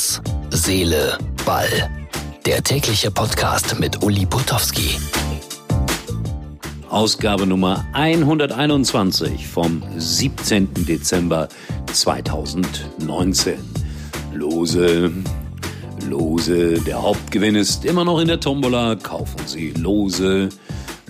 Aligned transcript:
Herz, 0.00 0.22
Seele, 0.48 1.18
Ball. 1.44 1.90
Der 2.46 2.62
tägliche 2.62 3.10
Podcast 3.10 3.78
mit 3.78 4.02
Uli 4.02 4.24
Putowski. 4.24 4.96
Ausgabe 6.88 7.46
Nummer 7.46 7.84
121 7.92 9.46
vom 9.46 9.82
17. 9.98 10.86
Dezember 10.86 11.50
2019. 11.92 13.58
Lose, 14.32 15.12
Lose, 16.08 16.80
der 16.80 17.02
Hauptgewinn 17.02 17.56
ist 17.56 17.84
immer 17.84 18.06
noch 18.06 18.20
in 18.20 18.28
der 18.28 18.40
Tombola. 18.40 18.96
Kaufen 18.96 19.40
Sie 19.44 19.72
Lose. 19.72 20.48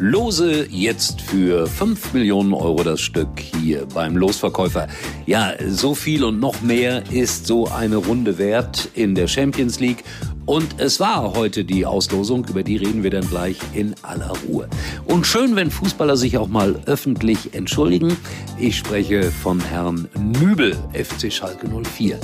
Lose 0.02 0.66
jetzt 0.70 1.20
für 1.20 1.66
5 1.66 2.14
Millionen 2.14 2.54
Euro 2.54 2.82
das 2.82 3.02
Stück 3.02 3.38
hier 3.38 3.84
beim 3.92 4.16
Losverkäufer. 4.16 4.88
Ja, 5.26 5.52
so 5.68 5.94
viel 5.94 6.24
und 6.24 6.40
noch 6.40 6.62
mehr 6.62 7.02
ist 7.12 7.46
so 7.46 7.68
eine 7.68 7.96
Runde 7.96 8.38
wert 8.38 8.88
in 8.94 9.14
der 9.14 9.28
Champions 9.28 9.78
League. 9.78 10.02
Und 10.46 10.80
es 10.80 11.00
war 11.00 11.34
heute 11.34 11.66
die 11.66 11.84
Auslosung, 11.84 12.46
über 12.48 12.62
die 12.62 12.78
reden 12.78 13.02
wir 13.02 13.10
dann 13.10 13.28
gleich 13.28 13.58
in 13.74 13.94
aller 14.00 14.32
Ruhe. 14.48 14.70
Und 15.04 15.26
schön, 15.26 15.54
wenn 15.54 15.70
Fußballer 15.70 16.16
sich 16.16 16.38
auch 16.38 16.48
mal 16.48 16.80
öffentlich 16.86 17.52
entschuldigen. 17.52 18.16
Ich 18.58 18.78
spreche 18.78 19.30
von 19.30 19.60
Herrn 19.60 20.08
Nübel, 20.40 20.78
FC 20.94 21.30
Schalke 21.30 21.68
04. 21.68 22.18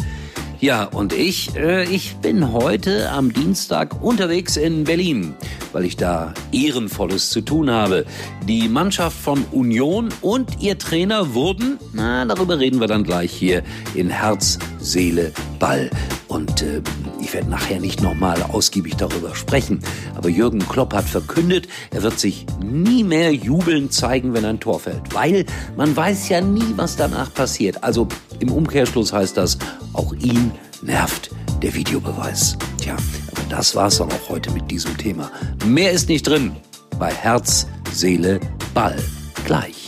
Ja, 0.60 0.84
und 0.84 1.12
ich, 1.12 1.54
äh, 1.54 1.84
ich 1.84 2.16
bin 2.16 2.52
heute 2.52 3.10
am 3.10 3.30
Dienstag 3.30 4.02
unterwegs 4.02 4.56
in 4.56 4.84
Berlin, 4.84 5.34
weil 5.72 5.84
ich 5.84 5.98
da 5.98 6.32
Ehrenvolles 6.50 7.28
zu 7.28 7.42
tun 7.42 7.70
habe. 7.70 8.06
Die 8.48 8.66
Mannschaft 8.66 9.18
von 9.18 9.44
Union 9.52 10.08
und 10.22 10.62
ihr 10.62 10.78
Trainer 10.78 11.34
wurden, 11.34 11.78
na, 11.92 12.24
darüber 12.24 12.58
reden 12.58 12.80
wir 12.80 12.86
dann 12.86 13.04
gleich 13.04 13.32
hier 13.32 13.62
in 13.94 14.08
Herz, 14.08 14.58
Seele, 14.78 15.30
Ball. 15.58 15.90
Und 16.28 16.62
äh, 16.62 16.80
ich 17.26 17.34
werde 17.34 17.50
nachher 17.50 17.80
nicht 17.80 18.02
nochmal 18.02 18.40
ausgiebig 18.40 18.94
darüber 18.94 19.34
sprechen. 19.34 19.80
Aber 20.14 20.28
Jürgen 20.28 20.60
Klopp 20.60 20.94
hat 20.94 21.06
verkündet, 21.06 21.66
er 21.90 22.04
wird 22.04 22.20
sich 22.20 22.46
nie 22.64 23.02
mehr 23.02 23.34
jubelnd 23.34 23.92
zeigen, 23.92 24.32
wenn 24.32 24.44
ein 24.44 24.60
Tor 24.60 24.78
fällt. 24.78 25.12
Weil 25.12 25.44
man 25.76 25.96
weiß 25.96 26.28
ja 26.28 26.40
nie, 26.40 26.74
was 26.76 26.94
danach 26.94 27.34
passiert. 27.34 27.82
Also 27.82 28.06
im 28.38 28.52
Umkehrschluss 28.52 29.12
heißt 29.12 29.36
das, 29.36 29.58
auch 29.92 30.12
ihn 30.12 30.52
nervt 30.82 31.30
der 31.62 31.74
Videobeweis. 31.74 32.56
Tja, 32.80 32.94
aber 33.32 33.42
das 33.48 33.74
war's 33.74 33.98
dann 33.98 34.12
auch 34.12 34.28
heute 34.28 34.52
mit 34.52 34.70
diesem 34.70 34.96
Thema. 34.96 35.28
Mehr 35.64 35.90
ist 35.90 36.08
nicht 36.08 36.28
drin 36.28 36.54
bei 36.96 37.12
Herz, 37.12 37.66
Seele, 37.92 38.38
Ball. 38.72 39.02
Gleich. 39.44 39.85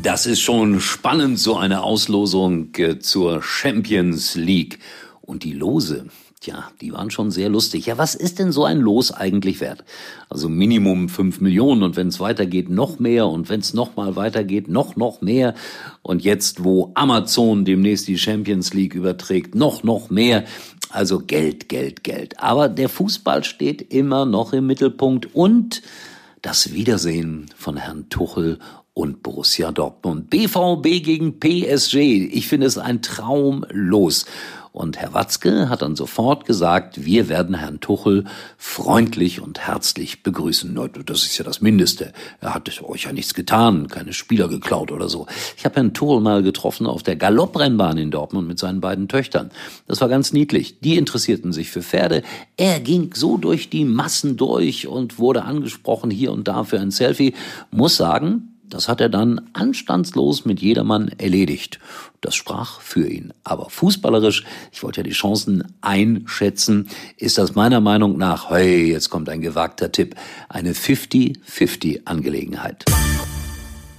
Das 0.00 0.26
ist 0.26 0.40
schon 0.40 0.80
spannend, 0.80 1.40
so 1.40 1.56
eine 1.56 1.82
Auslosung 1.82 2.68
äh, 2.76 3.00
zur 3.00 3.42
Champions 3.42 4.36
League. 4.36 4.78
Und 5.20 5.42
die 5.42 5.52
Lose, 5.52 6.06
Tja, 6.40 6.70
die 6.80 6.92
waren 6.92 7.10
schon 7.10 7.32
sehr 7.32 7.48
lustig. 7.48 7.86
Ja, 7.86 7.98
was 7.98 8.14
ist 8.14 8.38
denn 8.38 8.52
so 8.52 8.64
ein 8.64 8.78
Los 8.78 9.10
eigentlich 9.10 9.60
wert? 9.60 9.84
Also 10.28 10.48
Minimum 10.48 11.08
fünf 11.08 11.40
Millionen 11.40 11.82
und 11.82 11.96
wenn 11.96 12.08
es 12.08 12.20
weitergeht, 12.20 12.70
noch 12.70 13.00
mehr 13.00 13.26
und 13.26 13.48
wenn 13.48 13.58
es 13.58 13.74
nochmal 13.74 14.14
weitergeht, 14.14 14.68
noch, 14.68 14.94
noch 14.94 15.20
mehr. 15.20 15.54
Und 16.02 16.22
jetzt, 16.22 16.62
wo 16.62 16.92
Amazon 16.94 17.64
demnächst 17.64 18.06
die 18.06 18.18
Champions 18.18 18.72
League 18.74 18.94
überträgt, 18.94 19.56
noch, 19.56 19.82
noch 19.82 20.10
mehr. 20.10 20.44
Also 20.90 21.18
Geld, 21.18 21.68
Geld, 21.68 22.04
Geld. 22.04 22.38
Aber 22.38 22.68
der 22.68 22.88
Fußball 22.88 23.42
steht 23.42 23.92
immer 23.92 24.24
noch 24.24 24.52
im 24.52 24.68
Mittelpunkt 24.68 25.34
und 25.34 25.82
das 26.40 26.72
Wiedersehen 26.72 27.46
von 27.56 27.76
Herrn 27.76 28.08
Tuchel 28.10 28.60
und 28.98 29.22
Borussia 29.22 29.70
Dortmund. 29.70 30.28
BVB 30.28 31.04
gegen 31.04 31.38
PSG. 31.38 31.94
Ich 32.32 32.48
finde 32.48 32.66
es 32.66 32.78
ein 32.78 33.00
Traum 33.00 33.64
los. 33.70 34.26
Und 34.72 34.96
Herr 34.98 35.14
Watzke 35.14 35.68
hat 35.68 35.82
dann 35.82 35.94
sofort 35.94 36.46
gesagt, 36.46 37.04
wir 37.04 37.28
werden 37.28 37.54
Herrn 37.54 37.78
Tuchel 37.78 38.24
freundlich 38.56 39.40
und 39.40 39.60
herzlich 39.60 40.24
begrüßen. 40.24 40.76
Das 41.06 41.22
ist 41.22 41.38
ja 41.38 41.44
das 41.44 41.60
Mindeste. 41.60 42.12
Er 42.40 42.54
hat 42.54 42.68
euch 42.82 43.04
ja 43.04 43.12
nichts 43.12 43.34
getan, 43.34 43.86
keine 43.86 44.12
Spieler 44.12 44.48
geklaut 44.48 44.90
oder 44.90 45.08
so. 45.08 45.26
Ich 45.56 45.64
habe 45.64 45.76
Herrn 45.76 45.94
Tuchel 45.94 46.20
mal 46.20 46.42
getroffen 46.42 46.88
auf 46.88 47.04
der 47.04 47.14
Galopprennbahn 47.14 47.98
in 47.98 48.10
Dortmund 48.10 48.48
mit 48.48 48.58
seinen 48.58 48.80
beiden 48.80 49.06
Töchtern. 49.06 49.52
Das 49.86 50.00
war 50.00 50.08
ganz 50.08 50.32
niedlich. 50.32 50.80
Die 50.80 50.96
interessierten 50.96 51.52
sich 51.52 51.70
für 51.70 51.82
Pferde. 51.82 52.22
Er 52.56 52.80
ging 52.80 53.12
so 53.14 53.36
durch 53.36 53.70
die 53.70 53.84
Massen 53.84 54.36
durch 54.36 54.88
und 54.88 55.20
wurde 55.20 55.44
angesprochen 55.44 56.10
hier 56.10 56.32
und 56.32 56.48
da 56.48 56.64
für 56.64 56.80
ein 56.80 56.90
Selfie. 56.90 57.34
Muss 57.70 57.96
sagen, 57.96 58.57
das 58.70 58.88
hat 58.88 59.00
er 59.00 59.08
dann 59.08 59.40
anstandslos 59.52 60.44
mit 60.44 60.60
jedermann 60.60 61.08
erledigt. 61.18 61.78
Das 62.20 62.34
sprach 62.34 62.80
für 62.80 63.08
ihn. 63.08 63.32
Aber 63.44 63.70
fußballerisch, 63.70 64.44
ich 64.72 64.82
wollte 64.82 65.00
ja 65.00 65.04
die 65.04 65.10
Chancen 65.10 65.64
einschätzen, 65.80 66.88
ist 67.16 67.38
das 67.38 67.54
meiner 67.54 67.80
Meinung 67.80 68.18
nach, 68.18 68.50
hey, 68.50 68.90
jetzt 68.90 69.10
kommt 69.10 69.28
ein 69.28 69.40
gewagter 69.40 69.92
Tipp, 69.92 70.14
eine 70.48 70.72
50-50 70.72 72.02
Angelegenheit. 72.04 72.84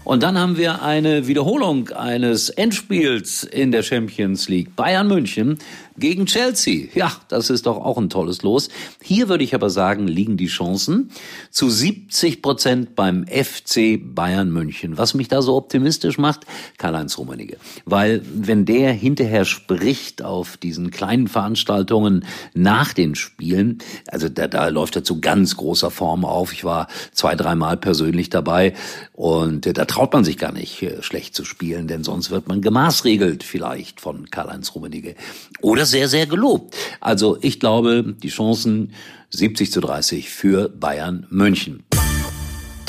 Und 0.09 0.24
dann 0.24 0.40
haben 0.40 0.58
wir 0.58 0.81
eine 0.81 1.28
Wiederholung 1.28 1.90
eines 1.90 2.50
Endspiels 2.50 3.44
in 3.44 3.72
der 3.72 3.84
Champions 3.84 4.50
League. 4.50 4.75
Bayern 4.75 5.08
München 5.08 5.59
gegen 6.00 6.26
Chelsea. 6.26 6.88
Ja, 6.96 7.12
das 7.28 7.50
ist 7.50 7.66
doch 7.66 7.78
auch 7.78 7.98
ein 7.98 8.10
tolles 8.10 8.42
Los. 8.42 8.70
Hier 9.02 9.30
würde 9.30 9.44
ich 9.44 9.54
aber 9.54 9.70
sagen, 9.70 10.08
liegen 10.08 10.38
die 10.38 10.48
Chancen 10.48 11.12
zu 11.52 11.70
70 11.70 12.42
Prozent 12.42 12.96
beim 12.96 13.26
FC 13.28 14.00
Bayern 14.02 14.52
München. 14.52 14.98
Was 14.98 15.14
mich 15.14 15.28
da 15.28 15.42
so 15.42 15.56
optimistisch 15.56 16.18
macht, 16.18 16.46
Karl-Heinz 16.78 17.18
Rummenigge. 17.18 17.58
Weil 17.86 18.22
wenn 18.34 18.66
der 18.66 18.94
hinterher 18.94 19.46
spricht 19.46 20.22
auf 20.22 20.58
diesen 20.58 20.92
kleinen 20.92 21.28
Veranstaltungen 21.28 22.26
nach 22.54 22.94
den 22.94 23.16
Spielen, 23.16 23.80
also 24.08 24.30
da, 24.30 24.48
da 24.48 24.70
läuft 24.70 24.96
er 24.96 25.04
zu 25.04 25.20
ganz 25.20 25.58
großer 25.58 25.92
Form 25.92 26.26
auf. 26.26 26.54
Ich 26.54 26.64
war 26.64 26.88
zwei, 27.12 27.36
dreimal 27.36 27.78
persönlich 27.78 28.30
dabei 28.30 28.74
und 29.14 29.78
da 29.78 29.86
traut 29.86 30.14
man 30.14 30.24
sich 30.24 30.38
gar 30.38 30.52
nicht 30.52 30.82
äh, 30.82 31.04
schlecht 31.04 31.36
zu 31.36 31.44
spielen, 31.44 31.88
denn 31.88 32.04
sonst 32.04 32.32
wird 32.32 32.48
man 32.48 32.62
gemaßregelt 32.62 33.44
vielleicht 33.44 34.00
von 34.02 34.30
Karl-Heinz 34.30 34.74
Rummenigge. 34.76 35.16
Oder 35.62 35.86
sehr, 35.90 36.08
sehr 36.08 36.26
gelobt. 36.26 36.76
Also 37.00 37.38
ich 37.42 37.60
glaube, 37.60 38.16
die 38.24 38.30
Chancen 38.30 38.94
70 39.32 39.72
zu 39.72 39.82
30 39.82 40.30
für 40.30 40.70
Bayern 40.70 41.28
München. 41.30 41.84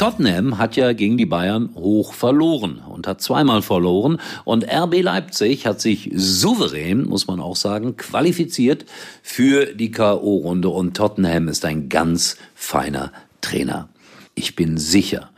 Tottenham 0.00 0.56
hat 0.56 0.76
ja 0.76 0.94
gegen 0.94 1.18
die 1.18 1.26
Bayern 1.26 1.74
hoch 1.74 2.14
verloren 2.14 2.78
und 2.88 3.06
hat 3.06 3.20
zweimal 3.20 3.60
verloren. 3.60 4.18
Und 4.46 4.64
RB 4.64 5.02
Leipzig 5.02 5.66
hat 5.66 5.82
sich 5.82 6.10
souverän, 6.14 7.04
muss 7.04 7.26
man 7.26 7.38
auch 7.38 7.56
sagen, 7.56 7.98
qualifiziert 7.98 8.86
für 9.22 9.66
die 9.66 9.90
K.O.-Runde. 9.90 10.68
Und 10.68 10.96
Tottenham 10.96 11.48
ist 11.48 11.66
ein 11.66 11.90
ganz 11.90 12.38
feiner 12.54 13.12
Trainer. 13.42 13.90
Ich 14.34 14.56
bin 14.56 14.78
sicher, 14.78 15.28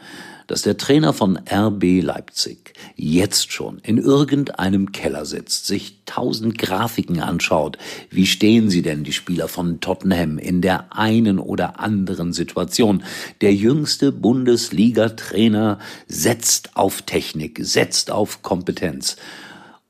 dass 0.47 0.63
der 0.63 0.77
Trainer 0.77 1.13
von 1.13 1.39
RB 1.51 2.03
Leipzig 2.03 2.75
jetzt 2.97 3.53
schon 3.53 3.79
in 3.79 3.99
irgendeinem 3.99 4.93
Keller 4.93 5.25
sitzt, 5.25 5.67
sich 5.67 5.99
tausend 6.07 6.59
Grafiken 6.59 7.21
anschaut. 7.21 7.79
Wie 8.11 8.27
stehen 8.27 8.71
sie 8.71 8.83
denn, 8.83 9.05
die 9.05 9.13
Spieler 9.13 9.49
von 9.49 9.81
Tottenham, 9.81 10.39
in 10.39 10.61
der 10.61 10.97
einen 10.97 11.39
oder 11.39 11.81
anderen 11.81 12.33
Situation? 12.33 13.03
Der 13.41 13.55
jüngste 13.55 14.13
Bundesliga-Trainer 14.13 15.79
setzt 16.07 16.77
auf 16.77 17.03
Technik, 17.03 17.61
setzt 17.63 18.11
auf 18.11 18.43
Kompetenz. 18.43 19.17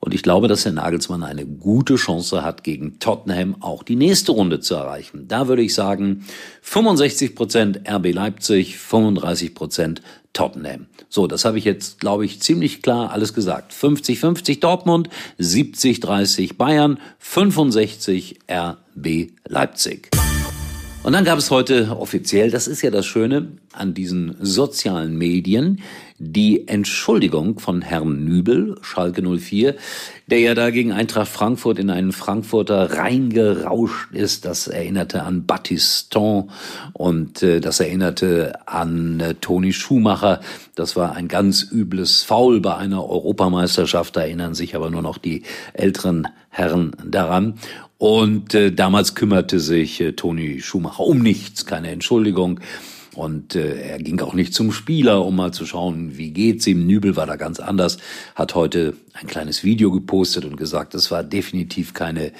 Und 0.04 0.14
ich 0.14 0.24
glaube, 0.24 0.48
dass 0.48 0.64
Herr 0.64 0.72
Nagelsmann 0.72 1.22
eine 1.22 1.46
gute 1.46 1.94
Chance 1.94 2.42
hat, 2.42 2.64
gegen 2.64 2.98
Tottenham 2.98 3.54
auch 3.60 3.84
die 3.84 3.94
nächste 3.94 4.32
Runde 4.32 4.58
zu 4.58 4.74
erreichen. 4.74 5.28
Da 5.28 5.46
würde 5.46 5.62
ich 5.62 5.74
sagen, 5.74 6.26
65 6.62 7.36
Prozent 7.36 7.80
RB 7.88 8.12
Leipzig, 8.12 8.78
35 8.78 9.54
Prozent 9.54 10.02
Tottenham. 10.32 10.86
So, 11.08 11.28
das 11.28 11.44
habe 11.44 11.58
ich 11.58 11.64
jetzt, 11.64 12.00
glaube 12.00 12.24
ich, 12.24 12.42
ziemlich 12.42 12.82
klar 12.82 13.12
alles 13.12 13.32
gesagt. 13.32 13.72
50-50 13.72 14.58
Dortmund, 14.58 15.08
70-30 15.38 16.56
Bayern, 16.56 16.98
65 17.20 18.40
RB 18.50 19.30
Leipzig. 19.46 20.10
Und 21.04 21.12
dann 21.14 21.24
gab 21.24 21.38
es 21.38 21.50
heute 21.50 21.96
offiziell, 21.96 22.50
das 22.50 22.68
ist 22.68 22.82
ja 22.82 22.90
das 22.90 23.06
Schöne 23.06 23.52
an 23.72 23.92
diesen 23.92 24.36
sozialen 24.40 25.16
Medien, 25.16 25.80
die 26.24 26.68
Entschuldigung 26.68 27.58
von 27.58 27.82
Herrn 27.82 28.24
Nübel, 28.24 28.76
Schalke 28.80 29.22
04, 29.22 29.74
der 30.28 30.38
ja 30.38 30.54
da 30.54 30.70
gegen 30.70 30.92
Eintracht 30.92 31.28
Frankfurt 31.28 31.80
in 31.80 31.90
einen 31.90 32.12
Frankfurter 32.12 32.96
reingerauscht 32.96 34.12
ist. 34.12 34.44
Das 34.44 34.68
erinnerte 34.68 35.24
an 35.24 35.46
Battiston 35.46 36.50
und 36.92 37.42
äh, 37.42 37.60
das 37.60 37.80
erinnerte 37.80 38.52
an 38.66 39.18
äh, 39.18 39.34
Toni 39.34 39.72
Schumacher. 39.72 40.40
Das 40.76 40.94
war 40.94 41.16
ein 41.16 41.26
ganz 41.26 41.66
übles 41.72 42.22
Foul 42.22 42.60
bei 42.60 42.76
einer 42.76 43.04
Europameisterschaft. 43.04 44.16
Da 44.16 44.20
erinnern 44.20 44.54
sich 44.54 44.76
aber 44.76 44.90
nur 44.90 45.02
noch 45.02 45.18
die 45.18 45.42
älteren 45.72 46.28
Herren 46.50 46.92
daran. 47.04 47.54
Und 47.98 48.54
äh, 48.54 48.72
damals 48.72 49.16
kümmerte 49.16 49.58
sich 49.58 50.00
äh, 50.00 50.12
Toni 50.12 50.60
Schumacher 50.60 51.04
um 51.04 51.18
nichts, 51.18 51.66
keine 51.66 51.90
Entschuldigung. 51.90 52.60
Und 53.14 53.54
äh, 53.54 53.80
er 53.80 53.98
ging 53.98 54.20
auch 54.20 54.34
nicht 54.34 54.54
zum 54.54 54.72
Spieler, 54.72 55.24
um 55.24 55.36
mal 55.36 55.52
zu 55.52 55.66
schauen, 55.66 56.16
wie 56.16 56.30
geht's 56.30 56.66
ihm. 56.66 56.86
Nübel 56.86 57.14
war 57.16 57.26
da 57.26 57.36
ganz 57.36 57.60
anders, 57.60 57.98
hat 58.34 58.54
heute 58.54 58.94
ein 59.12 59.26
kleines 59.26 59.64
Video 59.64 59.90
gepostet 59.90 60.44
und 60.44 60.56
gesagt, 60.56 60.94
es 60.94 61.10
war 61.10 61.22
definitiv 61.22 61.92
keine 61.92 62.32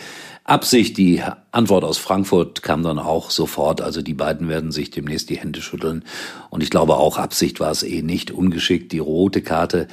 Absicht. 0.44 0.96
Die 0.96 1.22
Antwort 1.52 1.84
aus 1.84 1.98
Frankfurt 1.98 2.62
kam 2.62 2.82
dann 2.82 2.98
auch 2.98 3.30
sofort. 3.30 3.82
Also 3.82 4.00
die 4.00 4.14
beiden 4.14 4.48
werden 4.48 4.72
sich 4.72 4.90
demnächst 4.90 5.28
die 5.28 5.36
Hände 5.36 5.60
schütteln. 5.60 6.02
Und 6.48 6.62
ich 6.62 6.70
glaube 6.70 6.96
auch 6.96 7.18
Absicht 7.18 7.60
war 7.60 7.70
es 7.70 7.82
eh 7.82 8.00
nicht 8.00 8.30
ungeschickt. 8.30 8.90
Die 8.90 8.98
rote 8.98 9.42
Karte, 9.42 9.86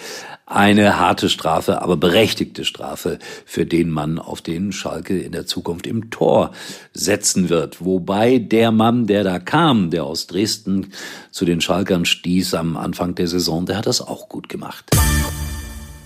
eine 0.46 0.98
harte 1.00 1.28
Strafe, 1.28 1.82
aber 1.82 1.98
berechtigte 1.98 2.64
Strafe 2.64 3.20
für 3.46 3.66
den 3.66 3.90
Mann, 3.90 4.20
auf 4.20 4.42
den 4.42 4.72
Schalke 4.72 5.20
in 5.20 5.34
der 5.34 5.46
Zukunft 5.46 5.86
im 5.86 6.10
Tor 6.10 6.52
setzen 6.94 7.50
wird. 7.50 7.84
Wobei 7.84 8.40
der 8.40 8.72
Mann, 8.72 9.06
der 9.06 9.26
da 9.26 9.38
kam, 9.38 9.92
der 9.92 10.06
aus 10.06 10.28
Dresden 10.28 10.94
zu 11.30 11.44
den 11.44 11.60
Schalkern 11.60 12.06
stieß 12.06 12.54
am 12.54 12.78
Anfang 12.78 13.16
der 13.16 13.28
Saison, 13.28 13.66
der 13.66 13.78
hat 13.78 13.86
das 13.86 14.02
auch 14.02 14.30
gut 14.30 14.48
gemacht. 14.48 14.86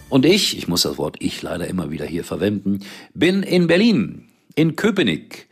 Und 0.09 0.25
ich, 0.25 0.57
ich 0.57 0.67
muss 0.67 0.81
das 0.81 0.97
Wort 0.97 1.17
ich 1.19 1.43
leider 1.43 1.67
immer 1.67 1.91
wieder 1.91 2.05
hier 2.05 2.23
verwenden, 2.23 2.79
bin 3.13 3.43
in 3.43 3.67
Berlin 3.67 4.22
in 4.55 4.75
Köpenick 4.75 5.47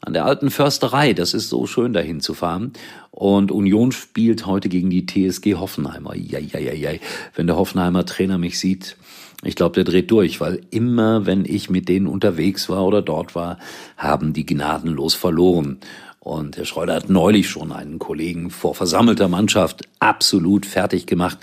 an 0.00 0.12
der 0.12 0.24
alten 0.24 0.50
Försterei. 0.50 1.12
Das 1.12 1.32
ist 1.32 1.48
so 1.48 1.66
schön, 1.66 1.92
dahin 1.92 2.20
zu 2.20 2.34
fahren. 2.34 2.72
Und 3.10 3.52
Union 3.52 3.92
spielt 3.92 4.46
heute 4.46 4.68
gegen 4.68 4.90
die 4.90 5.06
TSG 5.06 5.54
Hoffenheimer. 5.54 6.16
Ja, 6.16 6.38
ja, 6.38 6.58
ja, 6.58 6.72
ja. 6.72 6.98
Wenn 7.34 7.46
der 7.46 7.56
Hoffenheimer 7.56 8.04
Trainer 8.04 8.38
mich 8.38 8.58
sieht, 8.58 8.96
ich 9.44 9.56
glaube, 9.56 9.74
der 9.74 9.84
dreht 9.84 10.10
durch, 10.10 10.40
weil 10.40 10.60
immer, 10.70 11.26
wenn 11.26 11.44
ich 11.44 11.68
mit 11.68 11.88
denen 11.88 12.06
unterwegs 12.06 12.68
war 12.68 12.84
oder 12.84 13.02
dort 13.02 13.34
war, 13.34 13.58
haben 13.96 14.32
die 14.32 14.46
gnadenlos 14.46 15.14
verloren. 15.14 15.78
Und 16.24 16.56
Herr 16.56 16.66
Schreuder 16.66 16.94
hat 16.94 17.10
neulich 17.10 17.50
schon 17.50 17.72
einen 17.72 17.98
Kollegen 17.98 18.50
vor 18.50 18.76
versammelter 18.76 19.26
Mannschaft 19.26 19.88
absolut 19.98 20.66
fertig 20.66 21.06
gemacht. 21.06 21.36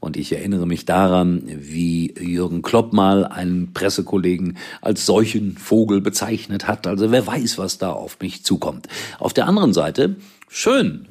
Und 0.00 0.16
ich 0.16 0.32
erinnere 0.32 0.66
mich 0.66 0.84
daran, 0.84 1.44
wie 1.46 2.12
Jürgen 2.18 2.62
Klopp 2.62 2.92
mal 2.92 3.24
einen 3.24 3.72
Pressekollegen 3.72 4.56
als 4.80 5.06
solchen 5.06 5.56
Vogel 5.56 6.00
bezeichnet 6.00 6.66
hat. 6.66 6.88
Also 6.88 7.12
wer 7.12 7.24
weiß, 7.24 7.58
was 7.58 7.78
da 7.78 7.92
auf 7.92 8.18
mich 8.18 8.44
zukommt. 8.44 8.88
Auf 9.20 9.34
der 9.34 9.46
anderen 9.46 9.72
Seite, 9.72 10.16
schön. 10.48 11.06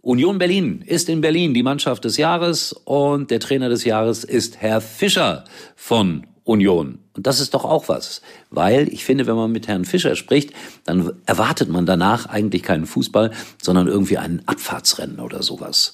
Union 0.00 0.38
Berlin 0.38 0.84
ist 0.86 1.08
in 1.08 1.22
Berlin 1.22 1.52
die 1.52 1.64
Mannschaft 1.64 2.04
des 2.04 2.16
Jahres 2.16 2.72
und 2.72 3.32
der 3.32 3.40
Trainer 3.40 3.68
des 3.68 3.82
Jahres 3.82 4.22
ist 4.22 4.58
Herr 4.58 4.80
Fischer 4.80 5.42
von 5.74 6.28
Union. 6.50 6.98
Und 7.14 7.26
das 7.26 7.40
ist 7.40 7.54
doch 7.54 7.64
auch 7.64 7.88
was. 7.88 8.22
Weil 8.50 8.92
ich 8.92 9.04
finde, 9.04 9.26
wenn 9.26 9.36
man 9.36 9.52
mit 9.52 9.68
Herrn 9.68 9.84
Fischer 9.84 10.16
spricht, 10.16 10.52
dann 10.84 11.12
erwartet 11.24 11.68
man 11.68 11.86
danach 11.86 12.26
eigentlich 12.26 12.62
keinen 12.64 12.86
Fußball, 12.86 13.30
sondern 13.62 13.86
irgendwie 13.86 14.18
einen 14.18 14.42
Abfahrtsrennen 14.46 15.20
oder 15.20 15.42
sowas. 15.42 15.92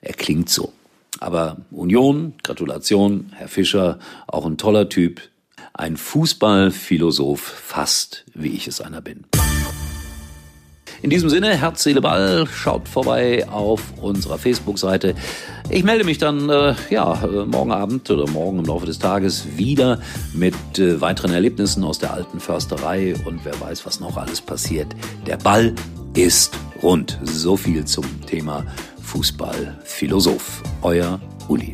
Er 0.00 0.14
klingt 0.14 0.50
so. 0.50 0.72
Aber 1.20 1.58
Union, 1.70 2.34
Gratulation, 2.42 3.32
Herr 3.34 3.48
Fischer, 3.48 3.98
auch 4.26 4.44
ein 4.44 4.58
toller 4.58 4.88
Typ. 4.88 5.20
Ein 5.72 5.96
Fußballphilosoph, 5.96 7.40
fast 7.40 8.24
wie 8.34 8.48
ich 8.48 8.66
es 8.66 8.80
einer 8.80 9.00
bin. 9.00 9.24
In 11.02 11.10
diesem 11.10 11.28
Sinne, 11.28 11.56
Herz, 11.56 11.82
Seele, 11.82 12.00
Ball, 12.00 12.46
schaut 12.46 12.88
vorbei 12.88 13.46
auf 13.48 13.82
unserer 14.00 14.38
Facebook-Seite. 14.38 15.14
Ich 15.68 15.84
melde 15.84 16.04
mich 16.04 16.18
dann 16.18 16.48
äh, 16.48 16.74
ja, 16.90 17.24
äh, 17.24 17.44
morgen 17.44 17.72
Abend 17.72 18.10
oder 18.10 18.28
morgen 18.30 18.60
im 18.60 18.64
Laufe 18.64 18.86
des 18.86 18.98
Tages 18.98 19.46
wieder 19.56 20.00
mit 20.32 20.54
äh, 20.78 21.00
weiteren 21.00 21.32
Erlebnissen 21.32 21.84
aus 21.84 21.98
der 21.98 22.12
alten 22.12 22.40
Försterei 22.40 23.14
und 23.24 23.44
wer 23.44 23.60
weiß, 23.60 23.84
was 23.84 24.00
noch 24.00 24.16
alles 24.16 24.40
passiert. 24.40 24.88
Der 25.26 25.36
Ball 25.36 25.74
ist 26.14 26.56
rund. 26.82 27.18
So 27.22 27.56
viel 27.56 27.84
zum 27.84 28.04
Thema 28.26 28.64
Fußballphilosoph. 29.02 30.62
Euer 30.82 31.20
Uli. 31.48 31.72